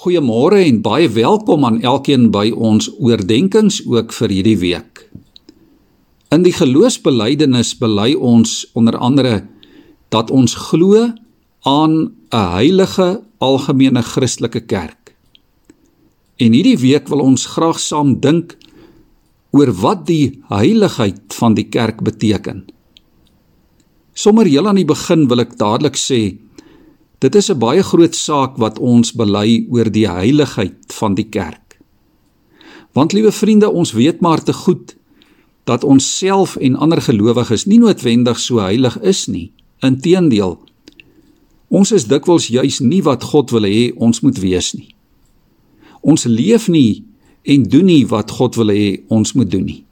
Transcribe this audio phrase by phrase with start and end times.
[0.00, 5.02] Goeiemôre en baie welkom aan elkeen by ons oordeenkings ook vir hierdie week.
[6.32, 9.34] In die geloofsbelijdenis bely ons onder andere
[10.08, 11.04] dat ons glo
[11.68, 15.12] aan 'n heilige algemene Christelike kerk.
[16.40, 18.56] En hierdie week wil ons graag saam dink
[19.52, 22.64] oor wat die heiligheid van die kerk beteken.
[24.14, 26.38] Sommige heel aan die begin wil ek dadelik sê
[27.20, 31.78] Dit is 'n baie groot saak wat ons bely oor die heiligheid van die kerk.
[32.92, 34.96] Want liewe vriende, ons weet maar te goed
[35.64, 39.52] dat ons self en ander gelowiges nie noodwendig so heilig is nie.
[39.78, 40.58] Inteendeel,
[41.68, 44.94] ons is dikwels juis nie wat God wil hê ons moet wees nie.
[46.00, 47.04] Ons leef nie
[47.42, 49.84] en doen nie wat God wil hê ons moet doen nie.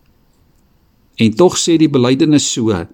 [1.17, 2.87] En tog sê die belydenis so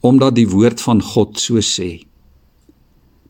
[0.00, 2.06] omdat die woord van God so sê.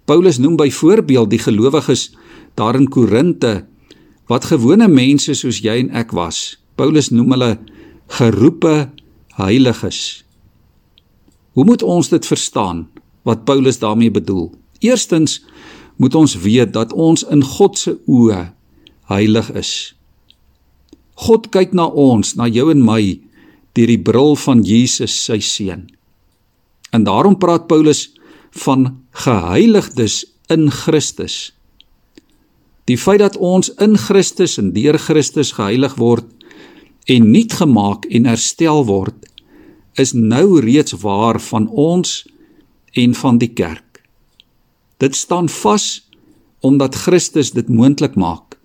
[0.07, 2.11] Paulus noem byvoorbeeld die gelowiges
[2.55, 3.67] daar in Korinte
[4.31, 6.57] wat gewone mense soos jy en ek was.
[6.79, 7.51] Paulus noem hulle
[8.19, 8.91] geroepe
[9.39, 10.23] heiliges.
[11.59, 12.87] Hoe moet ons dit verstaan
[13.27, 14.51] wat Paulus daarmee bedoel?
[14.79, 15.41] Eerstens
[15.97, 18.53] moet ons weet dat ons in God se oë
[19.11, 19.73] heilig is.
[21.27, 23.01] God kyk na ons, na jou en my
[23.77, 25.87] deur die bril van Jesus sy seun.
[26.93, 28.11] En daarom praat Paulus
[28.57, 31.53] van geheiligdes in Christus.
[32.87, 36.27] Die feit dat ons in Christus en deur Christus geheilig word
[37.11, 39.17] en nuut gemaak en herstel word,
[39.99, 42.23] is nou reeds waar van ons
[42.95, 44.03] en van die kerk.
[45.03, 46.07] Dit staan vas
[46.61, 48.57] omdat Christus dit moontlik maak.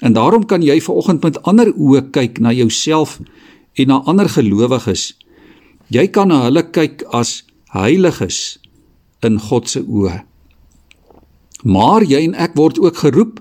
[0.00, 3.18] En daarom kan jy vanoggend met ander oë kyk na jouself
[3.74, 5.12] en na ander gelowiges.
[5.90, 7.42] Jy kan na hulle kyk as
[7.74, 8.60] heiliges
[9.26, 10.20] in God se oë.
[11.62, 13.40] Maar jy en ek word ook geroep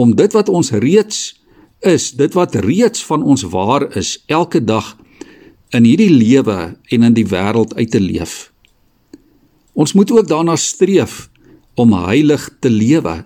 [0.00, 1.34] om dit wat ons reeds
[1.84, 4.94] is, dit wat reeds van ons waar is, elke dag
[5.72, 8.52] in hierdie lewe en in die wêreld uit te leef.
[9.72, 11.28] Ons moet ook daarna streef
[11.74, 13.22] om heilig te lewe.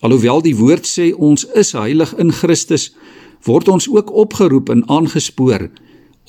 [0.00, 2.92] Alhoewel die woord sê ons is heilig in Christus,
[3.44, 5.68] word ons ook opgeroep en aangespoor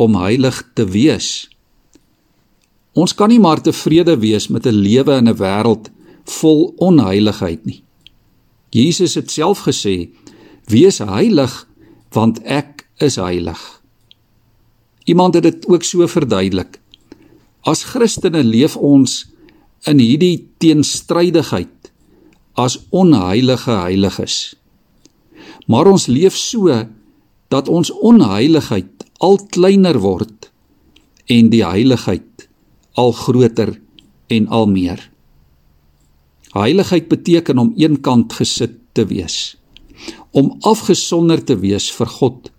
[0.01, 1.47] om heilig te wees.
[2.95, 5.91] Ons kan nie maar tevrede wees met 'n lewe in 'n wêreld
[6.23, 7.83] vol onheiligheid nie.
[8.69, 10.09] Jesus het self gesê:
[10.65, 11.67] "Wees heilig,
[12.11, 13.81] want ek is heilig."
[15.03, 16.79] Iemand het dit ook so verduidelik.
[17.61, 19.25] As Christene leef ons
[19.85, 21.91] in hierdie teenstrydigheid
[22.53, 24.55] as onheilige heiliges.
[25.67, 26.87] Maar ons leef so
[27.47, 30.51] dat ons onheiligheid al kleiner word
[31.25, 32.34] en die heiligheid
[32.95, 33.75] al groter
[34.27, 34.99] en al meer.
[36.55, 39.57] Heiligheid beteken om eenkant gesit te wees,
[40.31, 42.51] om afgesonder te wees vir God.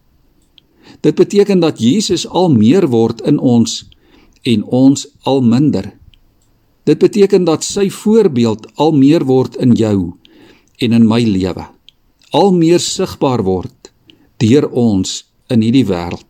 [1.00, 3.84] Dit beteken dat Jesus al meer word in ons
[4.44, 5.94] en ons al minder.
[6.86, 10.14] Dit beteken dat sy voorbeeld al meer word in jou
[10.78, 11.64] en in my lewe.
[12.36, 13.90] Al meer sigbaar word
[14.42, 16.28] deur ons in hierdie wêreld.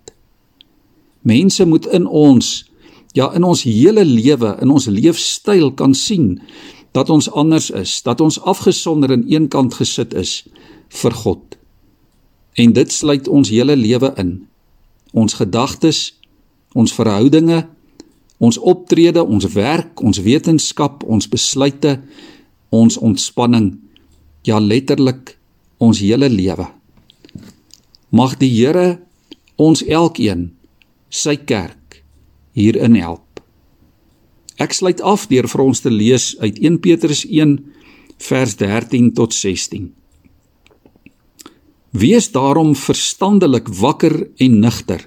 [1.26, 2.62] Mense moet in ons
[3.16, 6.36] ja in ons hele lewe, in ons leefstyl kan sien
[6.96, 10.42] dat ons anders is, dat ons afgesonder in een kant gesit is
[11.02, 11.56] vir God.
[12.56, 14.30] En dit sluit ons hele lewe in.
[15.12, 16.14] Ons gedagtes,
[16.72, 17.66] ons verhoudinge,
[18.40, 21.98] ons optrede, ons werk, ons wetenskap, ons besluite,
[22.72, 23.74] ons ontspanning,
[24.44, 25.36] ja letterlik
[25.78, 26.68] ons hele lewe.
[28.12, 28.98] Mag die Here
[29.56, 30.50] ons elkeen
[31.08, 31.85] sy kerk
[32.56, 33.24] hierin help.
[34.56, 37.58] Ek sluit af deur vir ons te lees uit 1 Petrus 1
[38.24, 39.90] vers 13 tot 16.
[41.96, 45.04] Wees daarom verstandelik wakker en nugter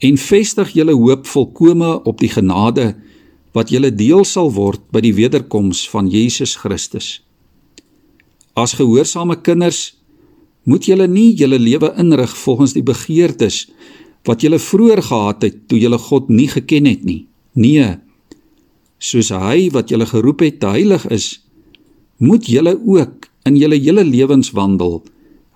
[0.00, 2.94] en vestig julle hoop volkome op die genade
[3.52, 7.20] wat julle deel sal word by die wederkoms van Jesus Christus.
[8.56, 9.90] As gehoorsame kinders
[10.64, 13.66] moet julle nie julle lewe inrig volgens die begeertes
[14.28, 17.26] wat julle vroeër gehad het toe julle God nie geken het nie.
[17.52, 17.96] Nee.
[19.00, 21.40] Soos hy wat julle geroep het heilig is,
[22.20, 25.00] moet julle ook in julle hele lewenswandel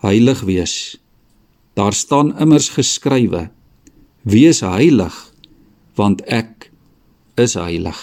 [0.04, 0.96] heilig wees.
[1.76, 3.50] Daar staan immers geskrywe:
[4.22, 5.14] Wees heilig,
[5.94, 6.70] want ek
[7.36, 8.00] is heilig.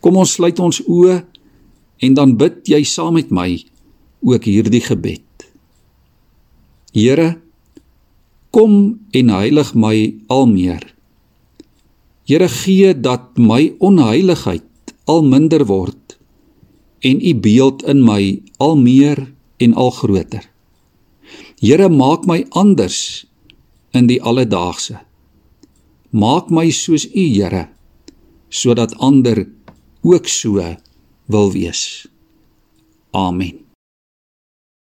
[0.00, 1.20] Kom ons sluit ons oë
[2.00, 3.58] en dan bid jy saam met my
[4.24, 5.26] ook hierdie gebed.
[6.94, 7.40] Here
[8.50, 10.82] Kom en heilig my al meer.
[12.26, 16.18] Here gee dat my onheiligheid al minder word
[17.00, 20.44] en u beeld in my al meer en al groter.
[21.60, 23.26] Here, maak my anders
[23.92, 25.00] in die alledaagse.
[26.10, 27.68] Maak my soos u, Here,
[28.48, 29.46] sodat ander
[30.02, 30.58] ook so
[31.26, 32.08] wil wees.
[33.10, 33.69] Amen.